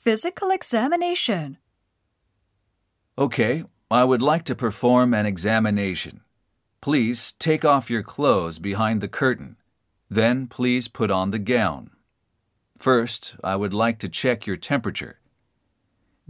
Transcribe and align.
Physical 0.00 0.50
examination. 0.50 1.58
Okay, 3.18 3.64
I 3.90 4.02
would 4.02 4.22
like 4.22 4.44
to 4.44 4.54
perform 4.54 5.12
an 5.12 5.26
examination. 5.26 6.22
Please 6.80 7.32
take 7.32 7.66
off 7.66 7.90
your 7.90 8.02
clothes 8.02 8.58
behind 8.58 9.02
the 9.02 9.08
curtain. 9.08 9.58
Then 10.08 10.46
please 10.46 10.88
put 10.88 11.10
on 11.10 11.32
the 11.32 11.38
gown. 11.38 11.90
First, 12.78 13.36
I 13.44 13.56
would 13.56 13.74
like 13.74 13.98
to 13.98 14.08
check 14.08 14.46
your 14.46 14.56
temperature. 14.56 15.20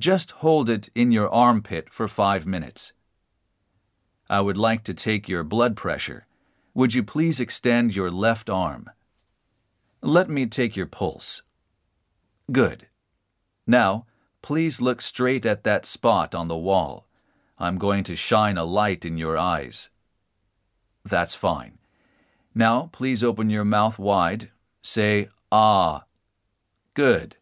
Just 0.00 0.32
hold 0.42 0.68
it 0.68 0.88
in 0.96 1.12
your 1.12 1.28
armpit 1.28 1.92
for 1.92 2.08
five 2.08 2.48
minutes. 2.48 2.92
I 4.28 4.40
would 4.40 4.56
like 4.56 4.82
to 4.82 4.94
take 4.94 5.28
your 5.28 5.44
blood 5.44 5.76
pressure. 5.76 6.26
Would 6.74 6.94
you 6.94 7.04
please 7.04 7.38
extend 7.38 7.94
your 7.94 8.10
left 8.10 8.50
arm? 8.50 8.90
Let 10.02 10.28
me 10.28 10.46
take 10.46 10.74
your 10.74 10.86
pulse. 10.86 11.42
Good. 12.50 12.88
Now, 13.70 14.04
please 14.42 14.80
look 14.80 15.00
straight 15.00 15.46
at 15.46 15.62
that 15.62 15.86
spot 15.86 16.34
on 16.34 16.48
the 16.48 16.56
wall. 16.56 17.06
I'm 17.56 17.78
going 17.78 18.02
to 18.02 18.16
shine 18.16 18.58
a 18.58 18.64
light 18.64 19.04
in 19.04 19.16
your 19.16 19.38
eyes. 19.38 19.90
That's 21.04 21.36
fine. 21.36 21.78
Now, 22.52 22.90
please 22.90 23.22
open 23.22 23.48
your 23.48 23.64
mouth 23.64 23.96
wide. 23.96 24.50
Say, 24.82 25.28
ah. 25.52 26.02
Good. 26.94 27.36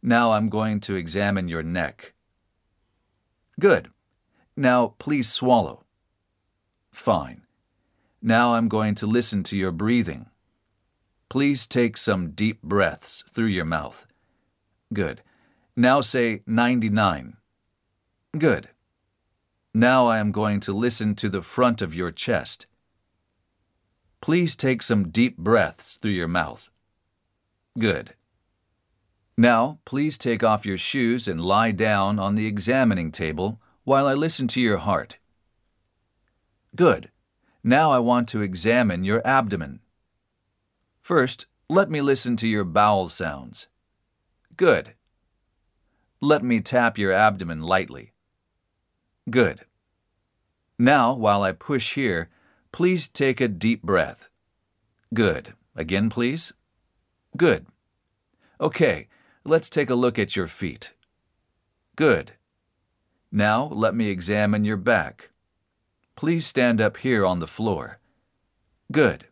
Now 0.00 0.32
I'm 0.32 0.48
going 0.48 0.80
to 0.80 0.94
examine 0.94 1.48
your 1.48 1.62
neck. 1.62 2.14
Good. 3.60 3.90
Now, 4.56 4.94
please 4.98 5.30
swallow. 5.30 5.84
Fine. 6.92 7.42
Now 8.22 8.54
I'm 8.54 8.68
going 8.68 8.94
to 8.94 9.06
listen 9.06 9.42
to 9.42 9.56
your 9.56 9.72
breathing. 9.72 10.30
Please 11.28 11.66
take 11.66 11.98
some 11.98 12.30
deep 12.30 12.62
breaths 12.62 13.22
through 13.28 13.52
your 13.52 13.66
mouth. 13.66 14.06
Good. 14.94 15.20
Now 15.76 16.00
say 16.00 16.42
99. 16.46 17.36
Good. 18.38 18.68
Now 19.74 20.06
I 20.06 20.18
am 20.18 20.32
going 20.32 20.60
to 20.60 20.72
listen 20.72 21.14
to 21.16 21.28
the 21.28 21.42
front 21.42 21.82
of 21.82 21.94
your 21.94 22.10
chest. 22.10 22.66
Please 24.22 24.56
take 24.56 24.82
some 24.82 25.10
deep 25.10 25.36
breaths 25.36 25.94
through 25.94 26.12
your 26.12 26.28
mouth. 26.28 26.70
Good. 27.78 28.14
Now, 29.36 29.78
please 29.84 30.16
take 30.16 30.42
off 30.42 30.64
your 30.64 30.78
shoes 30.78 31.28
and 31.28 31.42
lie 31.42 31.72
down 31.72 32.18
on 32.18 32.36
the 32.36 32.46
examining 32.46 33.12
table 33.12 33.60
while 33.84 34.06
I 34.06 34.14
listen 34.14 34.48
to 34.48 34.60
your 34.62 34.78
heart. 34.78 35.18
Good. 36.74 37.10
Now 37.62 37.90
I 37.90 37.98
want 37.98 38.28
to 38.28 38.40
examine 38.40 39.04
your 39.04 39.20
abdomen. 39.26 39.80
First, 41.02 41.46
let 41.68 41.90
me 41.90 42.00
listen 42.00 42.34
to 42.36 42.48
your 42.48 42.64
bowel 42.64 43.10
sounds. 43.10 43.68
Good. 44.56 44.94
Let 46.20 46.42
me 46.42 46.60
tap 46.60 46.96
your 46.96 47.12
abdomen 47.12 47.62
lightly. 47.62 48.12
Good. 49.28 49.62
Now, 50.78 51.14
while 51.14 51.42
I 51.42 51.52
push 51.52 51.94
here, 51.94 52.30
please 52.72 53.08
take 53.08 53.40
a 53.40 53.48
deep 53.48 53.82
breath. 53.82 54.28
Good. 55.12 55.54
Again, 55.74 56.08
please. 56.08 56.52
Good. 57.36 57.66
Okay, 58.60 59.08
let's 59.44 59.68
take 59.68 59.90
a 59.90 59.94
look 59.94 60.18
at 60.18 60.36
your 60.36 60.46
feet. 60.46 60.92
Good. 61.96 62.32
Now, 63.30 63.64
let 63.64 63.94
me 63.94 64.08
examine 64.08 64.64
your 64.64 64.76
back. 64.78 65.30
Please 66.14 66.46
stand 66.46 66.80
up 66.80 66.96
here 66.98 67.26
on 67.26 67.40
the 67.40 67.46
floor. 67.46 67.98
Good. 68.90 69.26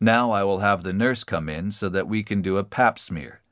Now 0.00 0.30
I 0.30 0.44
will 0.44 0.60
have 0.60 0.82
the 0.82 0.92
nurse 0.92 1.24
come 1.24 1.48
in 1.48 1.72
so 1.72 1.88
that 1.88 2.08
we 2.08 2.22
can 2.22 2.40
do 2.40 2.56
a 2.56 2.64
pap 2.64 2.98
smear. 2.98 3.42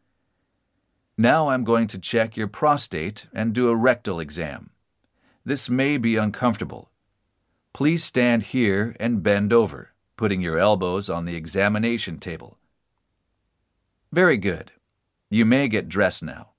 Now 1.18 1.48
I'm 1.48 1.64
going 1.64 1.86
to 1.88 1.98
check 1.98 2.36
your 2.36 2.46
prostate 2.46 3.26
and 3.32 3.54
do 3.54 3.70
a 3.70 3.76
rectal 3.76 4.20
exam. 4.20 4.70
This 5.46 5.70
may 5.70 5.96
be 5.96 6.16
uncomfortable. 6.16 6.90
Please 7.72 8.04
stand 8.04 8.42
here 8.44 8.94
and 9.00 9.22
bend 9.22 9.50
over, 9.50 9.92
putting 10.18 10.42
your 10.42 10.58
elbows 10.58 11.08
on 11.08 11.24
the 11.24 11.34
examination 11.34 12.18
table. 12.18 12.58
Very 14.12 14.36
good. 14.36 14.72
You 15.30 15.46
may 15.46 15.68
get 15.68 15.88
dressed 15.88 16.22
now. 16.22 16.50